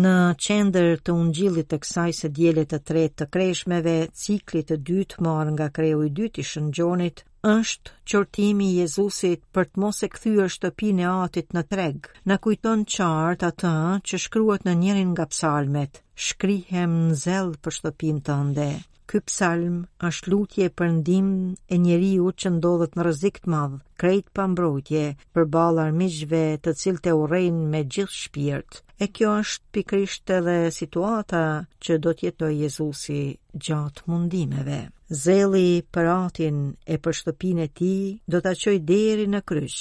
Në 0.01 0.15
qender 0.43 0.89
të 1.07 1.15
ungjillit 1.15 1.69
të 1.71 1.79
kësaj 1.85 2.09
së 2.21 2.31
djelit 2.41 2.71
të 2.73 2.81
tretë 2.91 3.17
të 3.23 3.29
kreshmeve, 3.37 3.95
ciklit 4.23 4.69
të 4.73 4.81
dytë 4.91 5.23
marë 5.27 5.55
nga 5.57 5.71
kreu 5.79 6.03
i 6.07 6.11
dytë 6.19 6.43
i 6.43 6.47
shëngjonit, 6.51 7.23
është 7.53 7.95
qortimi 8.11 8.73
i 8.73 8.81
Jezusit 8.83 9.47
për 9.55 9.71
të 9.71 9.83
mos 9.85 10.03
e 10.07 10.11
kthyer 10.19 10.51
shtëpinë 10.59 11.07
e 11.07 11.09
atit 11.13 11.55
në 11.57 11.67
treg. 11.73 12.11
Na 12.31 12.41
kujton 12.43 12.87
qartë 12.97 13.53
atë 13.55 13.75
që 14.09 14.23
shkruhet 14.27 14.67
në 14.67 14.77
njërin 14.83 15.15
nga 15.15 15.29
psalmet: 15.35 16.03
Shkrihem 16.27 17.01
në 17.09 17.21
zell 17.27 17.55
për 17.61 17.79
shtëpinë 17.79 18.27
tënde. 18.31 18.69
Ky 19.11 19.19
psalm 19.27 19.79
është 20.09 20.31
lutje 20.33 20.67
për 20.81 20.89
ndihmë 20.99 21.39
e 21.75 21.79
njeriu 21.85 22.29
që 22.43 22.53
ndodhet 22.59 22.93
në 22.99 23.07
rrezik 23.07 23.41
të 23.47 23.51
madh, 23.55 23.75
krejt 24.03 24.29
pa 24.39 24.45
mbrojtje, 24.53 25.03
përballar 25.39 25.91
miqve 26.03 26.45
të 26.67 26.75
cilët 26.83 27.09
e 27.11 27.17
urrejn 27.25 27.57
me 27.73 27.81
gjithë 27.97 28.19
shpirt. 28.21 28.79
E 29.07 29.11
kjo 29.17 29.35
është 29.41 29.67
pikrisht 29.79 30.35
edhe 30.39 30.57
situata 30.79 31.43
që 31.87 31.99
do 32.07 32.15
të 32.21 32.29
jetojë 32.31 32.59
Jezusi 32.63 33.21
gjatë 33.67 34.07
mundimeve. 34.13 34.81
Zeli 35.11 35.83
për 35.91 36.07
atin 36.07 36.59
e 36.87 36.95
për 37.03 37.17
shtëpin 37.19 37.59
e 37.65 37.67
ti 37.75 37.91
do 38.31 38.39
të 38.45 38.53
qoj 38.63 38.75
deri 38.87 39.25
në 39.33 39.41
krysh. 39.43 39.81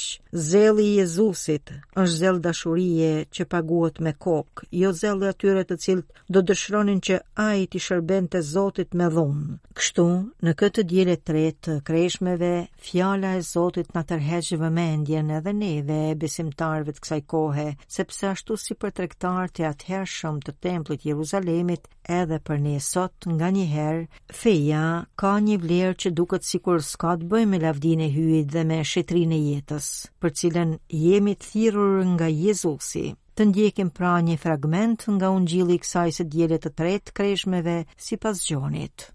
Zeli 0.50 0.88
i 0.88 0.96
Jezusit 1.00 1.70
është 1.94 2.16
zel 2.16 2.40
dashurie 2.42 3.12
që 3.34 3.46
paguat 3.50 4.00
me 4.06 4.16
kok, 4.22 4.64
jo 4.74 4.90
zeli 4.94 5.28
atyre 5.30 5.68
të 5.70 5.78
cilët 5.86 6.16
do 6.34 6.42
dëshronin 6.50 7.00
që 7.06 7.20
a 7.46 7.50
i 7.62 7.68
ti 7.70 7.78
shërben 7.82 8.28
të 8.34 8.42
Zotit 8.50 8.96
me 8.98 9.12
dhunë. 9.14 9.60
Kështu, 9.78 10.08
në 10.46 10.54
këtë 10.60 10.86
djele 10.90 11.16
tretë 11.22 11.62
të 11.68 11.78
kreshmeve, 11.88 12.52
fjala 12.90 13.36
e 13.40 13.46
Zotit 13.52 13.94
në 13.96 14.04
tërheqë 14.12 14.58
vëmendjen 14.64 15.30
edhe 15.38 15.54
neve 15.62 16.00
e 16.10 16.18
besimtarve 16.22 16.98
të 16.98 17.06
kësaj 17.06 17.22
kohe, 17.34 17.68
sepse 17.98 18.32
ashtu 18.34 18.58
si 18.66 18.74
për 18.82 18.96
trektar 19.00 19.50
të 19.54 19.70
atëherë 19.70 20.10
shumë 20.18 20.46
të 20.50 20.58
templit 20.70 21.06
Jeruzalemit 21.10 21.86
edhe 22.10 22.40
për 22.42 22.62
ne 22.66 22.80
sot 22.82 23.26
nga 23.30 23.50
njëherë, 23.54 24.06
feja 24.34 24.84
ka 25.20 25.34
një 25.44 25.56
vlerë 25.60 25.96
që 26.02 26.10
duket 26.18 26.46
sikur 26.48 26.78
s'ka 26.80 27.18
të 27.20 27.28
bëjë 27.32 27.48
me 27.52 27.58
lavdinë 27.60 28.06
e 28.06 28.12
hyjit 28.16 28.52
dhe 28.54 28.62
me 28.70 28.76
shëtrinë 28.92 29.36
e 29.36 29.40
jetës, 29.52 29.88
për 30.22 30.32
cilën 30.42 30.70
jemi 31.04 31.34
të 31.40 31.48
thirrur 31.56 31.98
nga 32.14 32.30
Jezusi. 32.32 33.02
Të 33.36 33.46
ndjekim 33.50 33.90
pra 33.98 34.14
një 34.24 34.38
fragment 34.40 35.04
nga 35.18 35.28
Ungjilli 35.36 35.76
i 35.76 35.82
kësaj 35.84 36.10
së 36.18 36.26
dielë 36.32 36.60
të 36.64 36.72
tretë 36.80 37.14
kreshmeve 37.20 37.76
sipas 38.06 38.44
Gjonit. 38.48 39.08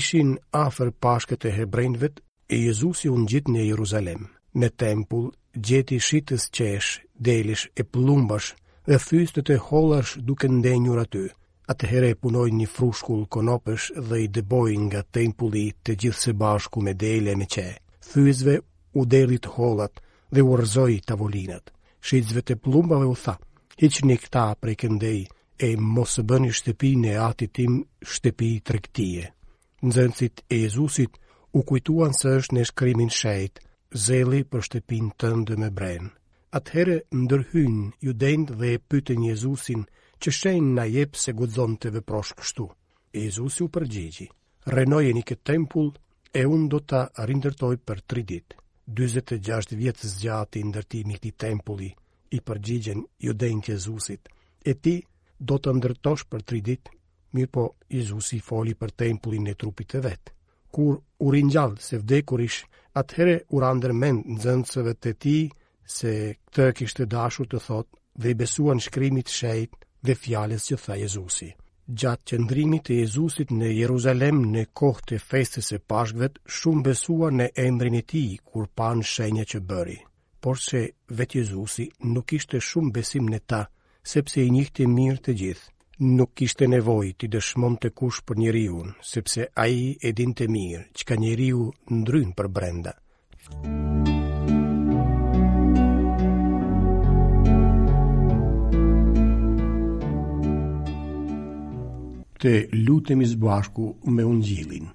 Ishin 0.00 0.34
afër 0.66 0.90
Pashkës 1.04 1.42
të 1.44 1.54
hebrejve, 1.60 2.08
e 2.54 2.56
Jezusi 2.66 3.10
u 3.10 3.20
ngjit 3.22 3.52
në 3.54 3.68
Jeruzalem, 3.70 4.26
në 4.60 4.70
tempull 4.82 5.30
gjeti 5.54 5.98
shitës 6.00 6.46
qesh, 6.54 7.00
delish 7.20 7.68
e 7.76 7.84
plumbash 7.84 8.54
dhe 8.86 8.96
fystët 8.98 9.52
e 9.54 9.58
holash 9.66 10.16
duke 10.24 10.48
ndenjur 10.48 10.98
aty. 11.04 11.26
A 11.70 11.76
të 11.78 11.86
here 11.90 12.14
punoj 12.20 12.48
një 12.50 12.66
frushkull 12.74 13.26
konopësh 13.30 13.92
dhe 14.08 14.18
i 14.24 14.28
dëboj 14.32 14.72
nga 14.86 15.02
të 15.02 15.32
të 15.84 15.92
gjithë 16.00 16.20
se 16.20 16.32
bashku 16.32 16.82
me 16.82 16.94
dele 16.94 17.32
e 17.32 17.36
me 17.36 17.46
qe. 17.46 17.68
Fyzve 18.02 18.60
u 18.94 19.04
delit 19.06 19.46
holat 19.46 20.00
dhe 20.32 20.42
u 20.42 20.56
rëzoj 20.58 21.00
tavolinat. 21.06 21.70
Shitësve 22.02 22.40
të 22.42 22.54
plumbave 22.56 23.06
u 23.06 23.14
tha, 23.14 23.36
Hiq 23.80 24.02
një 24.04 24.16
këta 24.22 24.54
prej 24.60 24.76
këndej 24.82 25.20
e 25.58 25.68
mosë 25.76 26.22
bëni 26.28 26.52
shtepi 26.52 26.90
në 27.02 27.12
ati 27.28 27.46
tim 27.48 27.80
shtepi 28.02 28.58
të 28.60 28.70
rektije. 28.74 29.24
Nëzënësit 29.86 30.44
e 30.50 30.56
Jezusit 30.64 31.12
u 31.56 31.62
kujtuan 31.62 32.12
së 32.12 32.36
është 32.38 32.56
në 32.58 32.64
shkrymin 32.70 33.10
shejtë, 33.10 33.58
zeli 33.94 34.40
për 34.48 34.62
shtepin 34.64 35.10
tënde 35.20 35.52
ndë 35.56 35.60
me 35.60 35.68
brenë. 35.76 36.10
Atëhere 36.56 36.94
ndërhyn 37.12 37.74
ju 38.00 38.12
dhe 38.12 38.34
e 38.72 38.78
pytën 38.90 39.20
Jezusin 39.28 39.84
që 40.20 40.28
shenë 40.38 40.74
na 40.76 40.84
jepë 40.88 41.18
se 41.20 41.32
gudzon 41.32 41.76
të 41.76 41.90
veprosh 41.94 42.32
kështu. 42.38 42.66
Jezusi 43.12 43.64
u 43.64 43.68
përgjegji, 43.68 44.26
renojen 44.66 45.16
i 45.16 45.22
këtë 45.22 45.44
tempull 45.44 45.90
e 46.32 46.42
unë 46.48 46.68
do 46.72 46.78
të 46.80 47.02
rindërtoj 47.28 47.76
për 47.84 48.00
tri 48.08 48.22
ditë. 48.22 48.56
26 48.96 49.76
vjetë 49.78 50.08
zgjati 50.16 50.64
ndërtimi 50.70 51.14
këti 51.16 51.30
tempulli 51.40 51.90
i 52.30 52.38
përgjegjen 52.40 53.04
ju 53.20 53.32
dend 53.32 53.68
Jezusit, 53.68 54.28
e 54.64 54.72
ti 54.74 55.02
do 55.38 55.56
të 55.58 55.76
ndërtosh 55.76 56.24
për 56.30 56.42
tri 56.42 56.60
ditë, 56.60 56.90
mirë 57.34 57.50
po 57.52 57.64
Jezusi 57.92 58.40
foli 58.40 58.74
për 58.74 58.90
tempullin 58.90 59.46
e 59.46 59.54
trupit 59.54 59.94
e 59.94 60.00
vetë. 60.00 60.32
Kur 60.72 60.96
u 61.20 61.30
rinjallë 61.32 61.80
se 61.80 61.98
vdekur 62.00 62.40
ish 62.40 62.64
atëhere 63.00 63.36
u 63.54 63.60
randër 63.64 63.92
mend 64.02 64.26
në 64.32 64.36
zëndësëve 64.44 64.92
të 65.04 65.12
ti 65.24 65.34
se 65.96 66.12
këtë 66.44 66.68
kishtë 66.80 67.06
dashur 67.14 67.48
të 67.52 67.60
thot 67.66 67.88
dhe 68.20 68.32
i 68.34 68.38
besuan 68.42 68.82
shkrimit 68.86 69.30
shejt 69.38 69.78
dhe 70.08 70.16
fjales 70.24 70.66
që 70.68 70.78
tha 70.84 70.96
Jezusi. 71.04 71.48
Gjatë 72.02 72.26
qëndrimit 72.30 72.90
e 72.92 72.98
Jezusit 73.02 73.50
në 73.60 73.70
Jeruzalem 73.80 74.42
në 74.54 74.62
kohë 74.80 75.06
të 75.08 75.18
festës 75.30 75.72
e 75.76 75.78
pashkëve, 75.92 76.28
shumë 76.58 76.84
besua 76.90 77.32
në 77.38 77.48
emrin 77.66 77.96
e 78.00 78.02
tij 78.12 78.36
kur 78.50 78.68
pan 78.80 79.02
shenja 79.12 79.44
që 79.52 79.62
bëri. 79.70 79.98
Por 80.42 80.58
se 80.66 80.80
vetë 81.18 81.38
Jezusi 81.40 81.88
nuk 82.12 82.32
ishte 82.38 82.60
shumë 82.70 82.92
besim 82.98 83.28
në 83.32 83.40
ta, 83.50 83.62
sepse 84.14 84.44
i 84.44 84.52
njihte 84.56 84.86
mirë 84.98 85.20
të 85.26 85.34
gjithë. 85.40 85.66
Nuk 86.00 86.30
kishte 86.40 86.64
nevoj 86.68 87.12
t'i 87.20 87.28
dëshmon 87.28 87.74
të 87.76 87.90
kush 88.00 88.22
për 88.26 88.38
njëriun, 88.40 88.94
sepse 89.08 89.44
aji 89.64 89.88
e 90.08 90.12
din 90.16 90.32
të 90.32 90.46
mirë 90.48 90.84
që 90.96 91.04
ka 91.10 91.18
njëriun 91.20 91.98
ndryn 92.00 92.30
për 92.38 92.48
brenda. 92.48 92.96
Të 102.40 102.52
lutëm 102.86 103.20
i 103.22 103.28
zbashku 103.36 103.92
me 104.16 104.24
unë 104.32 104.42
gjilin 104.48 104.88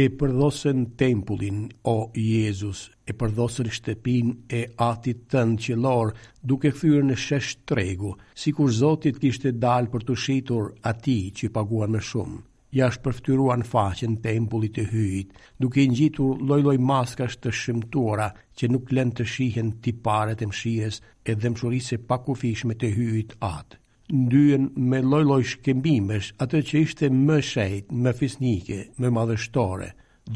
e 0.00 0.08
përdhosën 0.20 0.78
tempullin, 1.00 1.56
o 1.94 1.96
Jezus, 2.16 2.78
e 3.08 3.12
përdhosën 3.20 3.68
shtepin 3.76 4.30
e 4.58 4.62
atit 4.86 5.26
tënë 5.34 5.58
qëlor, 5.66 6.12
duke 6.52 6.70
këthyrë 6.72 7.02
në 7.10 7.16
shesh 7.24 7.50
tregu, 7.68 8.14
si 8.44 8.54
kur 8.56 8.70
Zotit 8.78 9.18
kishte 9.20 9.52
dalë 9.66 9.92
për 9.92 10.06
të 10.08 10.16
shitur 10.22 10.70
ati 10.92 11.18
që 11.40 11.50
paguan 11.58 11.92
me 11.96 12.00
shumë. 12.10 12.40
Ja 12.78 12.88
është 12.88 13.04
përftyruan 13.10 13.66
faqen 13.72 14.16
tempullit 14.24 14.80
e 14.80 14.86
hyjit, 14.94 15.36
duke 15.60 15.84
i 15.84 15.90
njitur 15.92 16.40
lojloj 16.48 16.78
maskash 16.90 17.36
të 17.42 17.52
shëmtuara 17.60 18.30
që 18.56 18.72
nuk 18.72 18.96
lënë 18.96 19.16
të 19.18 19.28
shihen 19.34 19.74
tiparet 19.84 20.40
e 20.42 20.48
mshires 20.48 21.02
e 21.28 21.36
mshurise 21.50 22.00
pakufishme 22.08 22.80
të 22.80 22.94
hyjit 22.96 23.36
atë 23.54 23.81
ndyën 24.12 24.64
me 24.90 24.98
lloj-lloj 25.00 25.44
shkëmbimesh, 25.50 26.26
atë 26.44 26.58
që 26.68 26.80
ishte 26.84 27.08
më 27.12 27.36
shejt, 27.50 27.92
më 28.04 28.10
fisnike, 28.18 28.78
më 29.00 29.08
madhështore, 29.16 29.86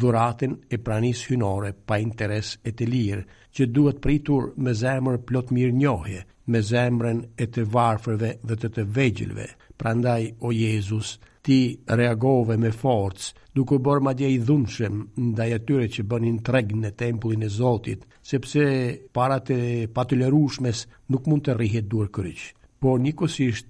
dhuratën 0.00 0.54
e 0.73 0.78
pranisë 0.87 1.26
hyjnore 1.30 1.75
pa 1.88 1.99
interes 2.06 2.54
e 2.68 2.73
të 2.73 2.88
lirë, 2.92 3.25
që 3.56 3.66
duhet 3.76 4.00
pritur 4.06 4.47
me 4.64 4.73
zemër 4.83 5.18
plot 5.28 5.52
mirë 5.59 5.76
njohje, 5.83 6.23
me 6.52 6.62
zemrën 6.71 7.21
e 7.42 7.47
të 7.52 7.66
varfërve 7.76 8.30
dhe 8.49 8.56
të 8.62 8.73
të 8.78 8.87
vegjilve. 8.97 9.47
Prandaj 9.76 10.23
o 10.49 10.54
Jezus, 10.64 11.12
ti 11.45 11.61
reagove 12.00 12.56
me 12.56 12.73
forcë 12.80 13.35
duke 13.54 13.76
u 13.76 13.83
bërë 13.90 14.04
madje 14.09 14.30
i 14.30 14.40
dhunshëm 14.49 14.97
ndaj 15.28 15.50
atyre 15.59 15.87
që 15.97 16.02
bënin 16.14 16.40
treg 16.49 16.73
në 16.80 16.90
tempullin 17.02 17.45
e 17.45 17.50
Zotit, 17.59 18.09
sepse 18.23 18.66
para 19.12 19.37
të 19.45 19.61
patyrëshmes 19.97 20.87
nuk 21.12 21.28
mund 21.28 21.45
të 21.45 21.59
rrihet 21.61 21.90
duar 21.92 22.09
kryq 22.09 22.55
por 22.80 23.00
një 23.00 23.12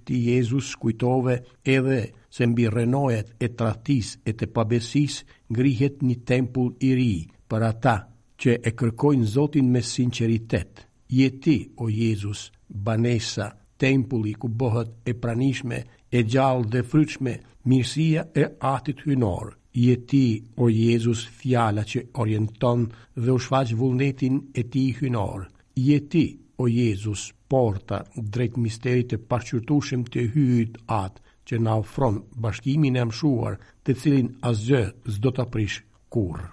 ti 0.05 0.15
Jezus 0.29 0.73
kujtove 0.75 1.35
edhe 1.65 2.11
se 2.35 2.47
mbi 2.47 2.65
renojet 2.69 3.29
e 3.39 3.47
tratis 3.59 4.07
e 4.25 4.31
të 4.33 4.45
pabesis 4.55 5.21
ngrihet 5.51 6.01
një 6.03 6.15
tempull 6.27 6.73
i 6.79 6.89
ri 6.95 7.13
për 7.49 7.61
ata 7.71 7.95
që 8.41 8.51
e 8.63 8.69
kërkojnë 8.79 9.23
Zotin 9.35 9.71
me 9.71 9.81
sinceritet. 9.81 10.85
Je 11.09 11.29
ti, 11.41 11.57
o 11.81 11.87
Jezus, 11.89 12.51
banesa, 12.67 13.47
tempulli 13.79 14.33
ku 14.35 14.49
bëhet 14.59 14.89
e 15.09 15.13
pranishme, 15.21 15.79
e 16.11 16.19
gjallë 16.31 16.69
dhe 16.73 16.81
fryqme, 16.89 17.33
mirësia 17.69 18.27
e 18.35 18.43
atit 18.73 19.01
hynorë. 19.07 19.51
Je 19.83 19.95
ti, 20.09 20.25
o 20.61 20.67
Jezus, 20.69 21.23
fjala 21.39 21.83
që 21.87 22.03
orienton 22.21 22.85
dhe 23.23 23.29
u 23.33 23.39
shfaq 23.39 23.73
vullnetin 23.79 24.35
e 24.59 24.67
ti 24.71 24.85
hynorë. 24.99 25.45
Je 25.87 25.97
ti, 26.11 26.25
o 26.61 26.67
Jezus, 26.67 27.31
porta 27.49 28.01
drejt 28.29 28.57
misterit 28.63 29.11
të 29.13 29.19
parqyrtushim 29.31 30.05
të 30.13 30.27
hyjit 30.33 30.77
atë 31.01 31.25
që 31.47 31.59
na 31.63 31.77
ofron 31.83 32.21
bashkimin 32.45 32.99
e 33.01 33.05
mshuar 33.09 33.57
të 33.87 33.97
cilin 34.01 34.33
asgjë 34.51 34.83
s'do 35.15 35.31
të 35.35 35.47
prish 35.53 35.79
kur. 36.13 36.43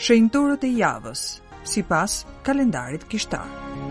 Shëjnëtorët 0.00 0.66
e 0.70 0.74
javës, 0.80 1.24
si 1.70 1.82
pas 1.84 2.18
kalendarit 2.46 3.04
kishtarë. 3.12 3.88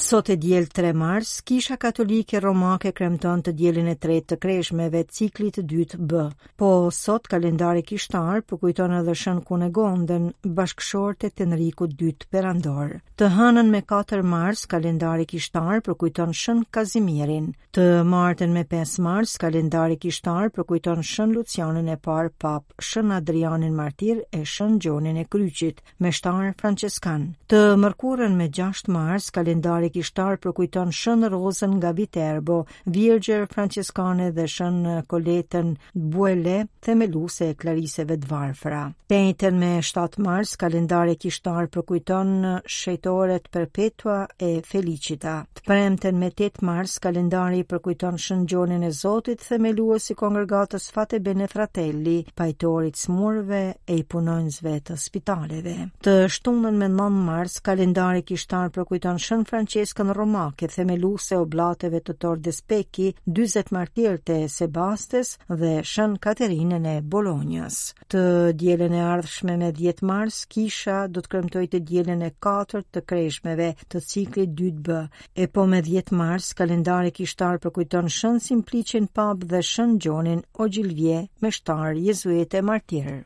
Sot 0.00 0.28
e 0.30 0.36
djel 0.36 0.64
3 0.66 0.92
mars, 0.94 1.40
kisha 1.40 1.76
katolike 1.76 2.40
romake 2.40 2.92
kremton 2.94 3.42
të 3.44 3.52
djelin 3.52 3.88
e 3.92 3.94
3 4.00 4.16
të 4.28 4.36
kreshmeve 4.40 5.02
ciklit 5.04 5.56
2 5.68 5.98
bë. 6.00 6.22
Po, 6.56 6.70
sot 6.92 7.26
kalendari 7.28 7.82
kishtar 7.84 8.40
përkujton 8.48 8.94
edhe 9.02 9.12
shën 9.16 9.42
kune 9.44 9.68
gonden 9.76 10.30
bashkëshor 10.56 11.18
të 11.20 11.30
të 11.36 11.46
nëriku 11.50 11.90
2 12.00 12.24
për 12.32 12.48
andor. 12.54 12.94
Të 13.20 13.28
hanën 13.36 13.68
me 13.74 13.82
4 13.92 14.24
mars, 14.24 14.64
kalendari 14.72 15.26
kishtar 15.28 15.82
përkujton 15.84 16.32
shën 16.32 16.64
Kazimirin. 16.72 17.50
Të 17.76 17.84
martën 18.14 18.56
me 18.56 18.64
5 18.72 18.96
mars, 19.04 19.36
kalendari 19.38 20.00
kishtar 20.00 20.48
përkujton 20.56 21.04
shën 21.10 21.36
Lucianin 21.36 21.92
e 21.92 21.98
par 22.00 22.32
pap, 22.40 22.64
shën 22.80 23.12
Adrianin 23.18 23.76
Martir 23.76 24.24
e 24.32 24.42
shën 24.48 24.80
Gjonin 24.80 25.20
e 25.20 25.28
Kryqit, 25.28 25.84
me 26.00 26.08
shtar 26.10 26.54
Franceskan. 26.58 27.34
Të 27.52 27.62
mërkurën 27.84 28.34
me 28.40 28.48
6 28.48 28.88
mars, 28.88 29.30
kalendari 29.30 29.89
bekishtar 29.90 30.36
përkujton 30.44 30.90
shën 30.94 31.26
rozën 31.32 31.72
nga 31.80 31.90
Viterbo, 31.96 32.60
virgjër 32.86 33.46
Franciskane 33.52 34.28
dhe 34.36 34.44
shën 34.48 34.76
koletën 35.10 35.72
Buele, 35.94 36.66
themeluse 36.84 37.48
e 37.50 37.54
klariseve 37.54 38.16
dvarfra. 38.22 38.84
Pejten 39.10 39.58
me 39.58 39.80
7 39.82 40.18
mars, 40.22 40.52
kalendare 40.56 41.16
kishtar 41.18 41.66
përkujton 41.74 42.30
shëjtoret 42.78 43.48
perpetua 43.52 44.20
e 44.38 44.52
felicita. 44.64 45.40
Të 45.58 45.64
premten 45.66 46.18
me 46.22 46.30
8 46.30 46.62
mars, 46.68 46.94
kalendari 47.02 47.64
përkujton 47.64 48.18
shën 48.22 48.44
gjonin 48.48 48.86
e 48.86 48.92
Zotit, 49.00 49.42
themelua 49.48 49.98
si 49.98 50.14
kongregatës 50.14 50.86
Fate 50.94 51.18
Bene 51.20 51.48
Fratelli, 51.50 52.18
pajtorit 52.38 52.96
smurve 53.02 53.62
e 53.86 53.98
i 53.98 54.04
punojnësve 54.04 54.76
të 54.90 54.98
spitaleve. 54.98 55.74
Të 56.06 56.16
shtunën 56.36 56.76
me 56.84 56.90
9 56.94 57.24
mars, 57.30 57.58
kalendari 57.66 58.22
kishtar 58.26 58.70
përkujton 58.74 59.18
shën 59.20 59.46
franqe 59.50 59.79
roma, 59.96 60.12
Romake, 60.20 60.68
themeluse 60.68 61.36
o 61.38 61.44
blateve 61.48 62.00
të 62.04 62.14
Tordes 62.20 62.58
Peki, 62.62 63.08
20 63.26 63.70
martir 63.72 64.18
të 64.26 64.36
Sebastes 64.52 65.38
dhe 65.60 65.70
Shën 65.90 66.18
Katerinën 66.24 66.84
e 66.86 67.00
Bolognas. 67.02 67.94
Të 68.12 68.22
djelen 68.60 68.92
e 68.94 69.00
ardhshme 69.14 69.56
me 69.56 69.70
10 69.72 70.02
mars, 70.04 70.44
Kisha 70.52 70.98
do 71.08 71.20
të 71.24 71.30
kremtoj 71.32 71.64
të 71.72 71.78
djelen 71.88 72.22
e 72.22 72.28
4 72.44 72.84
të 72.92 73.02
kreshmeve 73.08 73.68
të 73.90 74.02
ciklit 74.10 74.50
2B. 74.60 75.06
E 75.42 75.46
po 75.46 75.64
me 75.66 75.80
10 75.82 76.12
mars, 76.16 76.52
kalendari 76.60 77.10
kishtar 77.10 77.58
përkujton 77.64 78.12
Shën 78.18 78.38
Simplicin 78.46 79.06
pap 79.16 79.46
dhe 79.50 79.62
Shën 79.72 79.96
Gjonin 80.02 80.44
o 80.60 80.68
Gjilvje 80.68 81.24
me 81.40 81.50
shtar 81.52 81.96
jezuete 81.96 82.60
martirë. 82.62 83.18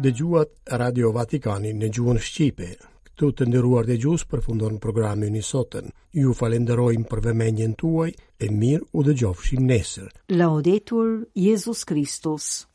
Dëgjuat 0.00 0.76
Radio 0.80 1.10
Vatikani 1.12 1.74
në 1.76 1.88
gjuhën 1.94 2.18
Shqipe, 2.24 2.70
të 3.20 3.28
të 3.40 3.44
ndëruar 3.52 3.84
dhe 3.88 3.96
gjusë 4.00 4.28
për 4.32 4.40
fundon 4.46 4.78
programin 4.80 5.34
një 5.36 5.42
sotën. 5.44 5.90
Ju 6.20 6.32
falenderojmë 6.38 7.04
për 7.10 7.22
vëmenjen 7.28 7.74
tuaj 7.80 8.14
e 8.40 8.48
mirë 8.62 8.88
u 8.96 9.04
dhe 9.04 9.16
gjofshin 9.20 9.68
nesër. 9.74 10.08
Laudetur 10.40 11.12
Jezus 11.48 11.84
Kristus. 11.84 12.50